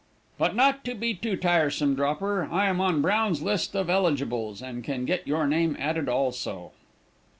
"But, 0.39 0.55
not 0.55 0.83
to 0.85 0.95
be 0.95 1.13
too 1.13 1.35
tiresome, 1.35 1.93
Dropper, 1.93 2.49
I 2.51 2.65
am 2.65 2.81
on 2.81 3.03
Brown's 3.03 3.43
list 3.43 3.75
of 3.75 3.87
eligibles, 3.87 4.59
and 4.59 4.83
can 4.83 5.05
get 5.05 5.27
your 5.27 5.45
name 5.45 5.77
added 5.79 6.09
also." 6.09 6.71